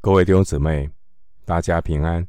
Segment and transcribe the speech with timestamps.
[0.00, 0.88] 各位弟兄姊妹，
[1.44, 2.24] 大家平安！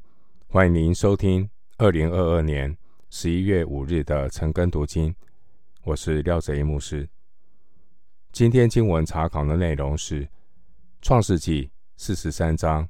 [0.47, 2.75] 欢迎您收听二零二二年
[3.11, 5.13] 十一月五日的晨更读经。
[5.83, 7.07] 我是廖泽一牧师。
[8.31, 10.25] 今天经文查考的内容是
[10.99, 12.89] 《创世纪》四十三章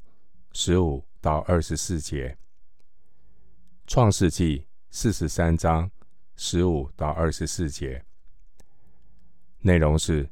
[0.54, 2.30] 十五到二十四节。
[3.86, 4.60] 《创世纪》
[4.90, 5.92] 四十三章
[6.38, 8.02] 十五到二十四节
[9.60, 10.30] 内容是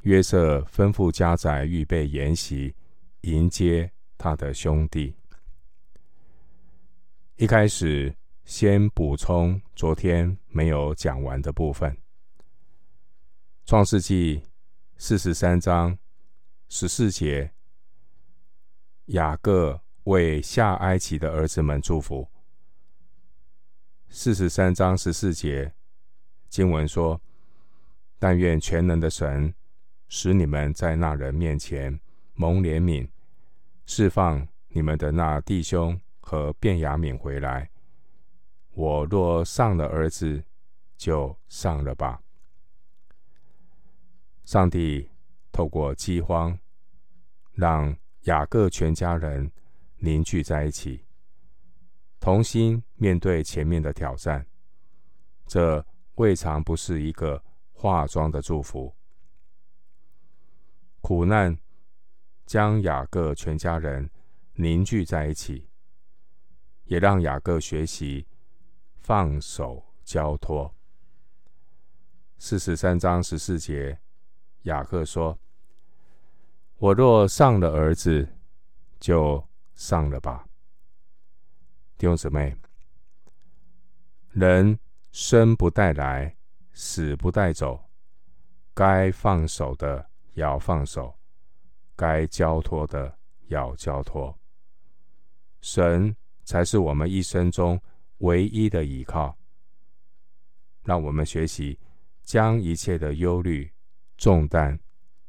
[0.00, 2.74] 约瑟吩咐家宰预备筵席。
[3.26, 5.12] 迎接他的兄弟。
[7.34, 8.14] 一开始，
[8.44, 11.96] 先补充昨天没有讲完的部分。
[13.64, 14.44] 创世纪
[14.96, 15.98] 四十三章
[16.68, 17.50] 十四节，
[19.06, 22.28] 雅各为下埃及的儿子们祝福。
[24.08, 25.74] 四十三章十四节
[26.48, 27.20] 经文说
[28.20, 29.52] ：“但愿全能的神
[30.06, 31.98] 使你们在那人面前
[32.34, 33.04] 蒙怜悯。”
[33.86, 37.70] 释放你们的那弟兄和便雅悯回来。
[38.72, 40.44] 我若丧了儿子，
[40.96, 42.20] 就丧了吧。
[44.44, 45.08] 上帝
[45.52, 46.58] 透过饥荒，
[47.52, 49.50] 让雅各全家人
[49.98, 51.06] 凝聚在一起，
[52.18, 54.44] 同心面对前面的挑战。
[55.46, 58.94] 这未尝不是一个化妆的祝福。
[61.00, 61.56] 苦难。
[62.46, 64.08] 将雅各全家人
[64.54, 65.68] 凝聚在一起，
[66.84, 68.24] 也让雅各学习
[69.00, 70.72] 放手交托。
[72.38, 73.98] 四十三章十四节，
[74.62, 75.36] 雅各说
[76.78, 78.28] ：“我若上了儿子，
[79.00, 80.46] 就上了吧。”
[81.98, 82.56] 弟兄姊妹，
[84.30, 84.78] 人
[85.10, 86.36] 生不带来，
[86.72, 87.90] 死不带走，
[88.72, 91.18] 该放手的要放手。
[91.96, 94.38] 该交托的要交托，
[95.62, 97.80] 神才是我们一生中
[98.18, 99.34] 唯一的依靠。
[100.84, 101.78] 让我们学习
[102.22, 103.72] 将一切的忧虑
[104.18, 104.78] 重担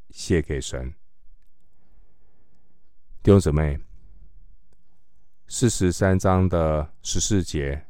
[0.10, 0.94] 卸给神。
[3.24, 3.80] 弟兄姊妹，
[5.48, 7.88] 四十三章的十四节，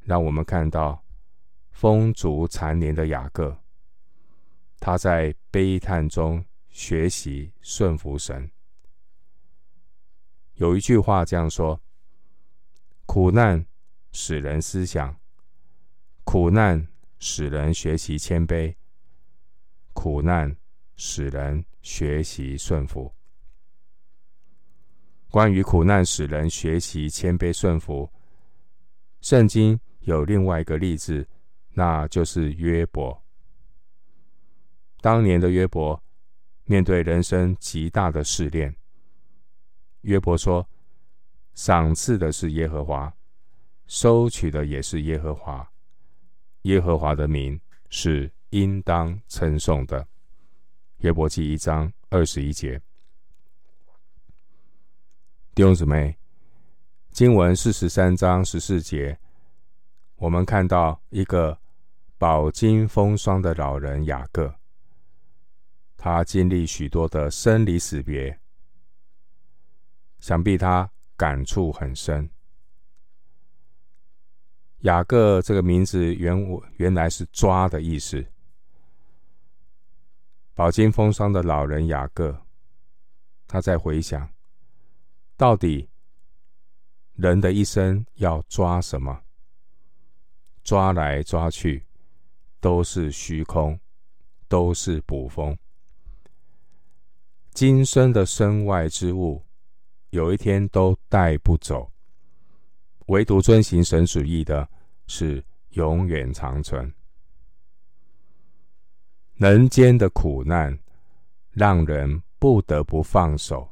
[0.00, 1.04] 让我们看到
[1.70, 3.56] 风烛残年的雅各，
[4.80, 6.42] 他在悲叹中。
[6.72, 8.50] 学习顺服神。
[10.54, 11.78] 有一句话这样说
[13.04, 13.64] ：“苦难
[14.10, 15.14] 使人思想，
[16.24, 16.88] 苦难
[17.18, 18.74] 使人学习谦卑，
[19.92, 20.56] 苦难
[20.96, 23.14] 使人学习顺服。”
[25.30, 28.10] 关于苦难使人学习谦卑顺服，
[29.20, 31.28] 圣经有另外一个例子，
[31.74, 33.22] 那就是约伯。
[35.02, 36.02] 当年的约伯。
[36.64, 38.74] 面对人生极大的试炼，
[40.02, 40.66] 约伯说
[41.54, 43.12] ：“赏赐的是耶和华，
[43.86, 45.68] 收取的也是耶和华。
[46.62, 50.06] 耶和华的名是应当称颂的。”
[50.98, 52.80] 约伯记一章二十一节。
[55.54, 56.16] 弟兄姊妹，
[57.10, 59.18] 经文四十三章十四节，
[60.14, 61.58] 我们看到一个
[62.16, 64.61] 饱经风霜的老人雅各。
[66.04, 68.36] 他经历许多的生离死别，
[70.18, 72.28] 想必他感触很深。
[74.80, 76.36] 雅各这个名字原
[76.78, 78.26] 原来是“抓”的意思。
[80.54, 82.36] 饱经风霜的老人雅各，
[83.46, 84.28] 他在回想，
[85.36, 85.88] 到底
[87.14, 89.22] 人的一生要抓什么？
[90.64, 91.86] 抓来抓去，
[92.58, 93.78] 都是虚空，
[94.48, 95.56] 都是捕风。
[97.54, 99.44] 今生的身外之物，
[100.10, 101.92] 有一天都带不走。
[103.06, 104.66] 唯独遵行神旨意的，
[105.06, 106.90] 是永远长存。
[109.34, 110.78] 人间的苦难，
[111.50, 113.70] 让人不得不放手，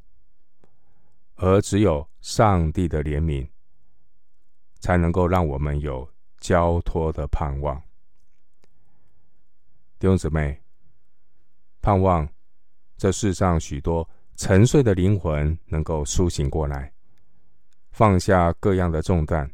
[1.36, 3.48] 而只有上帝的怜悯，
[4.80, 6.06] 才能够让我们有
[6.38, 7.80] 交托的盼望。
[9.98, 10.60] 弟兄姊妹，
[11.80, 12.28] 盼望。
[13.00, 14.06] 这世上许多
[14.36, 16.92] 沉睡的灵魂能够苏醒过来，
[17.92, 19.50] 放下各样的重担，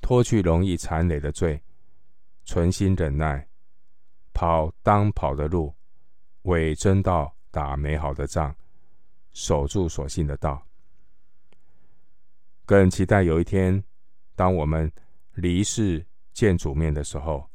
[0.00, 1.62] 脱去容易缠累的罪，
[2.44, 3.46] 存心忍耐，
[4.34, 5.72] 跑当跑的路，
[6.42, 8.52] 为真道打美好的仗，
[9.32, 10.60] 守住所信的道。
[12.64, 13.80] 更期待有一天，
[14.34, 14.90] 当我们
[15.34, 17.48] 离世见主面的时候，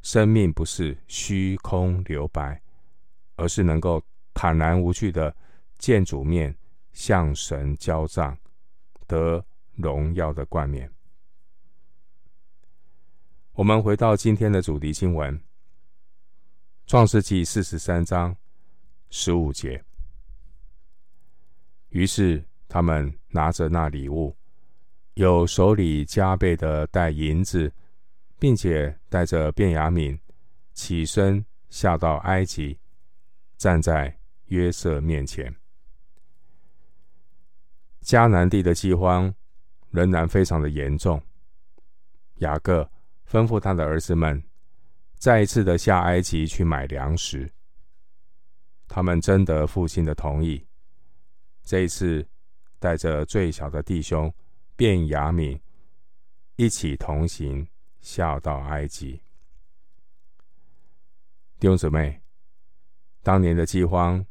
[0.00, 2.60] 生命不是虚空留白，
[3.36, 4.02] 而是能够。
[4.34, 5.34] 坦然无惧的
[5.78, 6.56] 见主面，
[6.92, 8.36] 向神交账，
[9.06, 9.44] 得
[9.74, 10.90] 荣耀的冠冕。
[13.52, 15.38] 我们回到今天的主题经文，
[16.86, 18.34] 《创世记》四十三章
[19.10, 19.84] 十五节。
[21.90, 24.34] 于是他们拿着那礼物，
[25.14, 27.70] 有手里加倍的带银子，
[28.38, 30.18] 并且带着便雅悯，
[30.72, 32.78] 起身下到埃及，
[33.58, 34.18] 站在
[34.52, 35.54] 约瑟面前。
[38.02, 39.34] 迦南地的饥荒
[39.88, 41.22] 仍然非常的严重。
[42.36, 42.82] 雅各
[43.26, 44.42] 吩咐他的儿子们，
[45.14, 47.50] 再一次的下埃及去买粮食。
[48.88, 50.66] 他们征得父亲的同意，
[51.62, 52.28] 这一次
[52.78, 54.30] 带着最小的弟兄
[54.76, 55.58] 便雅敏
[56.56, 57.66] 一起同行，
[58.00, 59.22] 下到埃及。
[61.58, 62.20] 弟兄姊妹，
[63.22, 64.22] 当年的饥荒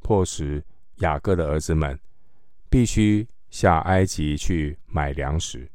[0.00, 0.64] 迫使
[0.96, 1.98] 雅各的儿子们
[2.68, 5.70] 必须下埃及去买粮食。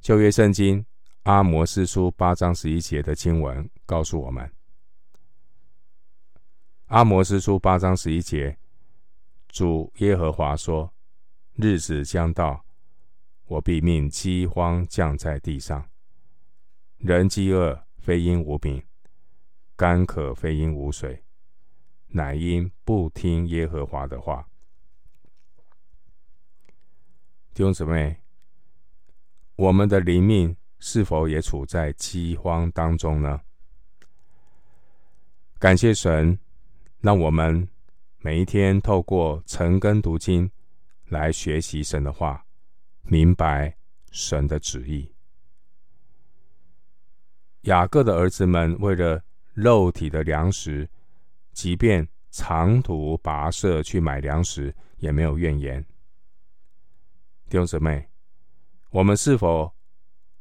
[0.00, 0.84] 旧约圣经
[1.22, 4.52] 阿摩斯书八章十一节的经文告诉我们：
[6.86, 8.58] 阿摩斯书八章十一节，
[9.48, 10.92] 主耶和华说
[11.54, 12.64] ：“日子将到，
[13.46, 15.88] 我必命饥荒降在地上，
[16.98, 18.82] 人饥饿非因无饼，
[19.76, 21.22] 干渴非因无水，
[22.12, 24.48] 乃因不听耶和华的话。”
[27.52, 28.18] 弟兄姊妹。
[29.54, 33.42] 我们的灵命是否也处在饥荒当中呢？
[35.58, 36.36] 感谢神，
[37.00, 37.68] 让我们
[38.18, 40.50] 每一天透过晨更读经
[41.08, 42.44] 来学习神的话，
[43.02, 43.76] 明白
[44.10, 45.12] 神的旨意。
[47.60, 49.22] 雅各的儿子们为了
[49.52, 50.88] 肉体的粮食，
[51.52, 55.84] 即便长途跋涉去买粮食，也没有怨言。
[57.48, 58.08] 弟兄姊妹。
[58.90, 59.72] 我们是否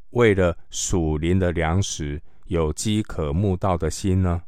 [0.09, 4.43] 为了属灵的粮食有饥渴慕道的心呢？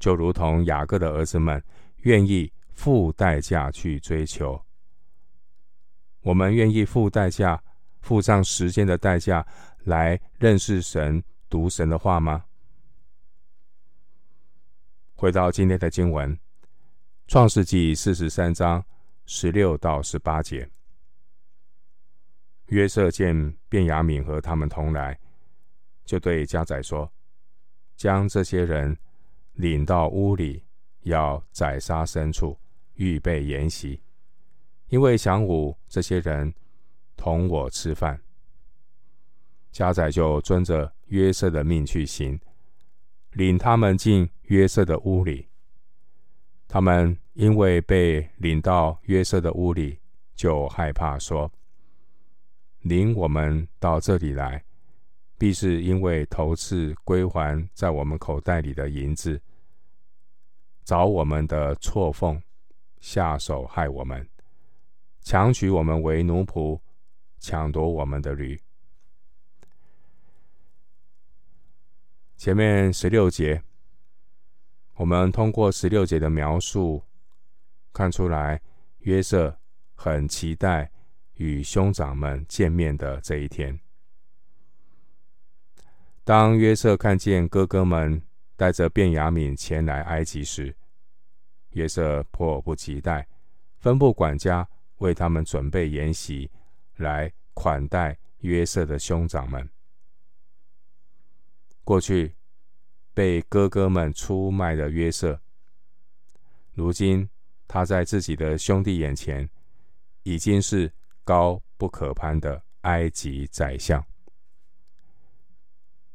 [0.00, 1.62] 就如同雅各的儿子们
[1.98, 4.60] 愿意付代价去追求，
[6.22, 7.62] 我们愿意付代价、
[8.00, 9.46] 付上时间的代价
[9.84, 12.44] 来认识神、读神的话吗？
[15.20, 16.34] 回到今天的经文，
[17.26, 18.82] 《创世记》四十三章
[19.26, 20.66] 十六到十八节。
[22.68, 25.20] 约瑟见便雅悯和他们同来，
[26.06, 27.12] 就对家宰说
[27.98, 28.96] ：“将这些人
[29.52, 30.64] 领到屋里，
[31.02, 32.58] 要宰杀牲畜，
[32.94, 34.00] 预备筵席，
[34.88, 36.54] 因为晌午这些人
[37.14, 38.18] 同我吃饭。”
[39.70, 42.40] 家宰就遵着约瑟的命去行，
[43.32, 45.48] 领他们进约瑟的屋里。
[46.68, 49.98] 他们因为被领到约瑟的屋里，
[50.34, 51.50] 就害怕说。
[52.82, 54.64] 领我们到这里来，
[55.36, 59.40] 必是因为头次归还在我们口袋里的银子，
[60.84, 62.40] 找我们的错缝，
[63.00, 64.26] 下手害我们，
[65.20, 66.80] 强取我们为奴仆，
[67.38, 68.58] 抢夺我们的驴。
[72.40, 73.62] 前面十六节，
[74.94, 77.04] 我们通过十六节的描述，
[77.92, 78.58] 看出来
[79.00, 79.54] 约瑟
[79.94, 80.90] 很期待。
[81.34, 83.78] 与兄长们见面的这一天，
[86.24, 88.22] 当约瑟看见哥哥们
[88.56, 90.74] 带着便雅悯前来埃及时，
[91.72, 93.28] 约瑟迫不及待，
[93.82, 94.66] 吩咐管家
[94.96, 96.50] 为他们准备筵席，
[96.96, 99.68] 来款待约瑟的兄长们。
[101.84, 102.34] 过去
[103.12, 105.40] 被哥哥们出卖的约瑟，
[106.72, 107.28] 如今
[107.66, 109.48] 他在自己的兄弟眼前
[110.22, 110.92] 已经是。
[111.22, 114.04] 高不可攀的埃及宰相，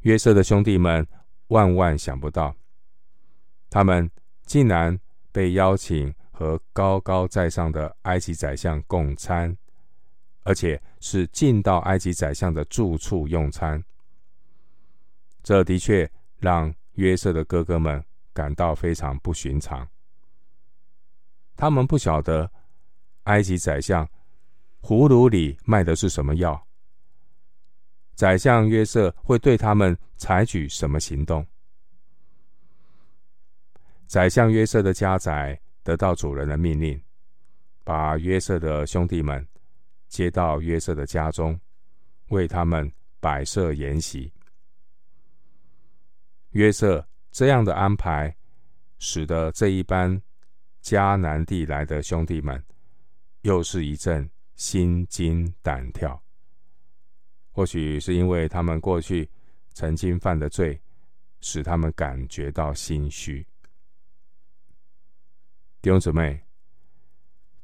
[0.01, 1.07] 约瑟的兄弟们
[1.47, 2.53] 万万想不到，
[3.69, 4.11] 他们
[4.45, 4.99] 竟然
[5.31, 9.55] 被邀请和高高在上的埃及宰相共餐，
[10.43, 13.81] 而且是进到埃及宰相的住处用餐。
[15.45, 19.87] 这的确让约瑟的哥哥们感到非常不寻常。
[21.55, 22.51] 他们不晓得
[23.25, 24.09] 埃及宰相。
[24.81, 26.67] 葫芦里卖的是什么药？
[28.15, 31.45] 宰相约瑟会对他们采取什么行动？
[34.07, 36.99] 宰相约瑟的家宰得到主人的命令，
[37.83, 39.47] 把约瑟的兄弟们
[40.07, 41.59] 接到约瑟的家中，
[42.29, 44.31] 为他们摆设筵席。
[46.55, 48.33] 约瑟这样的安排，
[48.97, 50.21] 使得这一班
[50.81, 52.63] 迦南地来的兄弟们，
[53.41, 56.23] 又是一阵心惊胆跳。
[57.51, 59.29] 或许是因为他们过去
[59.73, 60.81] 曾经犯的罪，
[61.41, 63.45] 使他们感觉到心虚。
[65.81, 66.41] 弟兄姊妹，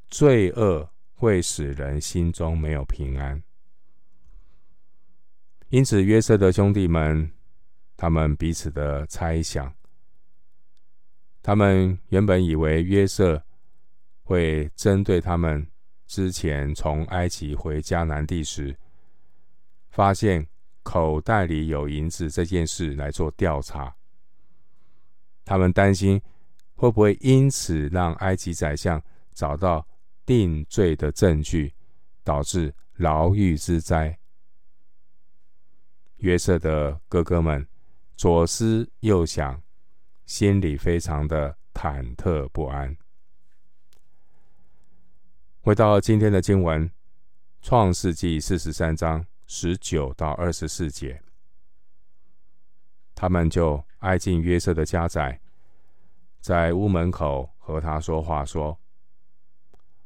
[0.10, 3.42] 罪恶会使人心中没有平安，
[5.70, 7.32] 因此约瑟的兄弟们，
[8.02, 9.72] 他们彼此的猜想。
[11.44, 13.40] 他们原本以为约瑟
[14.24, 15.68] 会针对他们
[16.08, 18.76] 之前从埃及回迦南地时，
[19.92, 20.48] 发现
[20.82, 23.96] 口袋里有银子这件事来做调查。
[25.46, 26.20] 他们担心
[26.74, 29.00] 会不会因此让埃及宰相
[29.32, 29.88] 找到
[30.26, 31.72] 定罪的证据，
[32.24, 34.18] 导致牢狱之灾。
[36.18, 37.68] 约瑟的哥哥们
[38.22, 39.64] 左思右想。
[40.28, 42.96] 心里非常的忐忑不安。
[45.62, 46.88] 回到今天的经文，
[47.64, 51.24] 《创世记》四十三章十九到二十四节，
[53.16, 55.42] 他们就挨近约瑟的家宅，
[56.40, 58.80] 在屋门口和他说话，说：“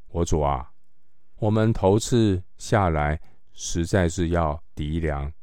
[0.08, 0.72] 我主啊，
[1.36, 3.20] 我们头次下来
[3.52, 5.34] 实在是要敌粮，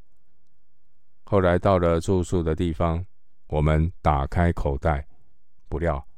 [1.24, 3.04] 后来到了住宿的地方。”
[3.52, 5.06] 我们打开口袋，
[5.68, 6.08] 不料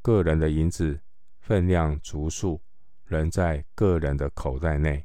[0.00, 1.00] 个人的银子
[1.40, 2.62] 分量足数，
[3.04, 5.04] 仍在个人的口袋内。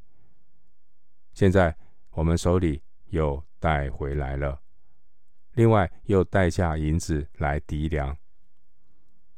[1.33, 1.75] 现在
[2.11, 4.61] 我们手里又带回来了，
[5.53, 8.15] 另外又带下银子来抵粮。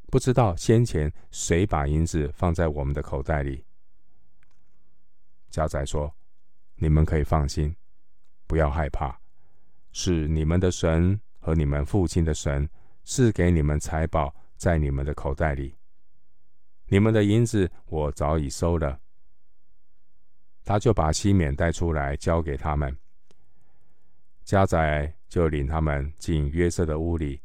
[0.07, 3.63] 不知道先前谁把银子放在我们的口袋里？
[5.49, 6.13] 家仔说
[6.75, 7.73] ：“你们可以放心，
[8.45, 9.21] 不要害怕，
[9.91, 12.69] 是你们的神。”和你们父亲的神
[13.05, 15.73] 赐给你们财宝在你们的口袋里，
[16.87, 18.99] 你们的银子我早已收了。
[20.65, 22.95] 他就把西缅带出来交给他们，
[24.43, 27.41] 家宰就领他们进约瑟的屋里，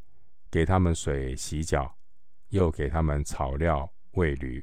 [0.50, 1.96] 给他们水洗脚，
[2.48, 4.62] 又给他们草料喂驴。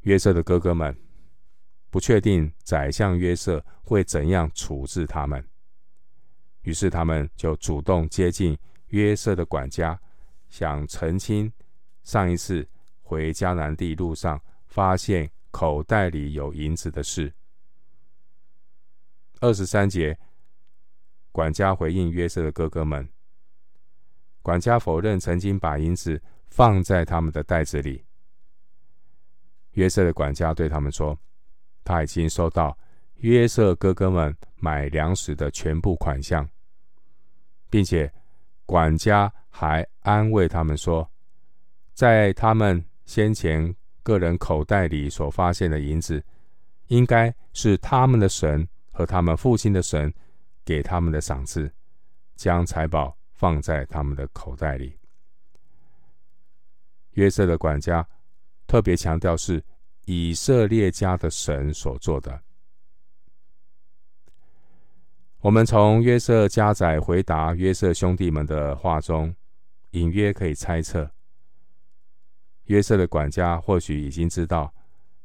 [0.00, 0.98] 约瑟的哥哥们
[1.90, 5.42] 不确定宰相约瑟会怎样处置他们。
[6.62, 9.98] 于是他们就主动接近约瑟的管家，
[10.48, 11.50] 想澄清
[12.04, 12.68] 上一次
[13.00, 17.32] 回迦南地路上发现口袋里有银子的事。
[19.40, 20.18] 二十三节，
[21.32, 23.08] 管家回应约瑟的哥哥们，
[24.42, 28.04] 管家否认曾经把银子放在他们的袋子里。
[29.72, 31.18] 约瑟的管家对他们说，
[31.84, 32.76] 他已经收到
[33.16, 36.48] 约瑟哥哥们买粮食的全部款项。
[37.70, 38.10] 并且，
[38.64, 41.06] 管家还安慰他们说，
[41.92, 46.24] 在他们先前个人口袋里所发现的银子，
[46.86, 50.12] 应该是他们的神和他们父亲的神
[50.64, 51.70] 给他们的赏赐，
[52.36, 54.96] 将财宝放在他们的口袋里。
[57.12, 58.06] 约瑟的管家
[58.66, 59.62] 特别强调是
[60.10, 62.40] 以色列家的神所做的。
[65.40, 69.36] 我们从约瑟家宰回答约瑟兄弟们的话中，
[69.90, 71.10] 隐约可以猜测，
[72.64, 74.72] 约瑟的管家或许已经知道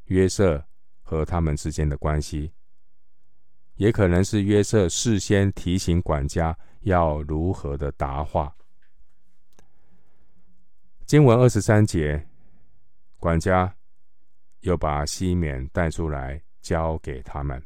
[0.08, 0.62] 约瑟
[1.02, 2.52] 和他们之间的关系，
[3.76, 8.54] 也可能是约瑟事先提醒管家要如何的答话。
[11.06, 12.28] 经文二十三节，
[13.18, 13.74] 管家
[14.64, 17.62] 又把西缅带出来交给他们。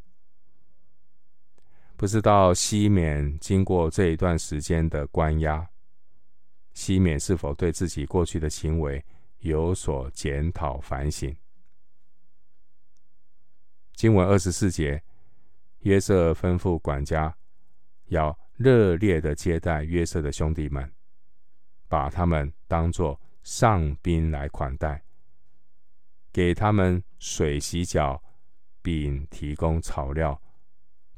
[1.96, 5.68] 不知道西缅经过这一段时间的关押，
[6.74, 9.04] 西缅是否对自己过去的行为
[9.40, 11.36] 有所检讨反省？
[13.94, 15.02] 经文二十四节，
[15.80, 17.36] 约瑟吩咐管家
[18.10, 20.92] 要热烈的接待约瑟的兄弟们，
[21.88, 25.04] 把他们当作上宾来款待，
[26.32, 28.24] 给他们水洗脚，
[28.82, 30.42] 并提供草料。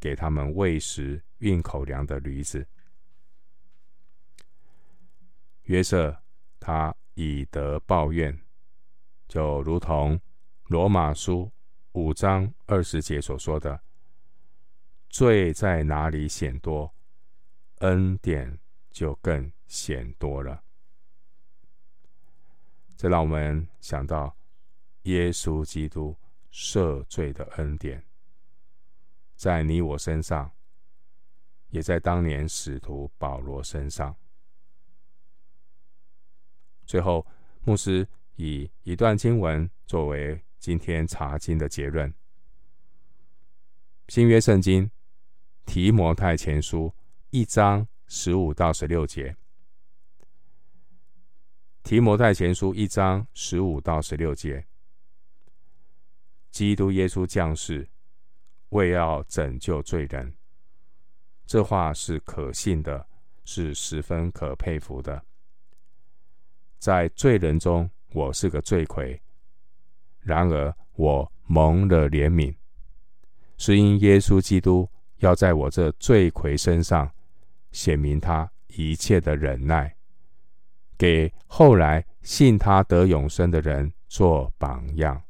[0.01, 2.65] 给他们喂食、运口粮的驴子。
[5.63, 6.17] 约瑟
[6.57, 8.39] 他以德报怨，
[9.27, 10.17] 就如同
[10.67, 11.51] 罗马书
[11.91, 13.83] 五章二十节所说的
[15.11, 16.95] ：“罪在哪里显多，
[17.79, 18.57] 恩典
[18.91, 20.63] 就更显多了。”
[22.95, 24.33] 这让我们想到
[25.09, 26.15] 耶稣基督
[26.51, 28.05] 赦罪的恩典。
[29.35, 30.51] 在你我身上，
[31.69, 34.15] 也在当年使徒保罗身上。
[36.85, 37.25] 最后，
[37.61, 42.13] 牧师以一段经文作为今天查经的结论。
[44.09, 44.89] 新约圣经
[45.65, 46.93] 提摩太前书
[47.31, 49.35] 一章十五到十六节。
[51.81, 54.67] 提摩太前书一章十五到十六节。
[56.51, 57.87] 基督耶稣降世，
[58.69, 60.33] 为要拯救罪人。
[61.45, 63.07] 这话是可信的，
[63.45, 65.23] 是十分可佩服的。
[66.77, 69.19] 在罪人中，我是个罪魁；
[70.19, 72.55] 然而我蒙了怜悯，
[73.57, 77.11] 是因耶稣基督要在我这罪魁身上
[77.71, 79.95] 显明他一切的忍耐，
[80.97, 85.21] 给后来信他得永生的人做榜样。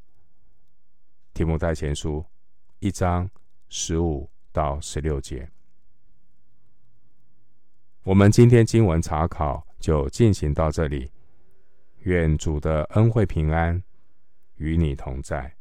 [1.40, 2.22] 提目太前书
[2.80, 3.26] 一章
[3.70, 5.50] 十五到十六节，
[8.02, 11.10] 我们今天经文查考就进行到这里。
[12.00, 13.82] 愿主的恩惠平安
[14.56, 15.56] 与你同在。